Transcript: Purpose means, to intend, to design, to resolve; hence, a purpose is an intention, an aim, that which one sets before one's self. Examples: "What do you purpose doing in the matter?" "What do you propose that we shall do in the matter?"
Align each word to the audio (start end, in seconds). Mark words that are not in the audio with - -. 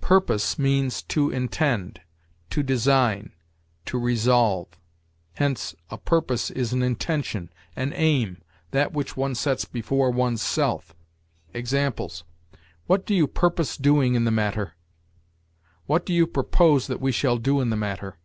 Purpose 0.00 0.60
means, 0.60 1.02
to 1.02 1.30
intend, 1.30 2.02
to 2.50 2.62
design, 2.62 3.32
to 3.84 3.98
resolve; 3.98 4.68
hence, 5.32 5.74
a 5.90 5.98
purpose 5.98 6.52
is 6.52 6.72
an 6.72 6.84
intention, 6.84 7.50
an 7.74 7.92
aim, 7.96 8.42
that 8.70 8.92
which 8.92 9.16
one 9.16 9.34
sets 9.34 9.64
before 9.64 10.12
one's 10.12 10.40
self. 10.40 10.94
Examples: 11.52 12.22
"What 12.86 13.04
do 13.04 13.12
you 13.12 13.26
purpose 13.26 13.76
doing 13.76 14.14
in 14.14 14.24
the 14.24 14.30
matter?" 14.30 14.74
"What 15.86 16.06
do 16.06 16.14
you 16.14 16.28
propose 16.28 16.86
that 16.86 17.00
we 17.00 17.10
shall 17.10 17.36
do 17.36 17.60
in 17.60 17.70
the 17.70 17.76
matter?" 17.76 18.18